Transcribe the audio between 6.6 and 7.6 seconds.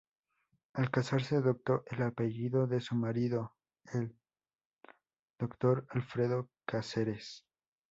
Cáceres.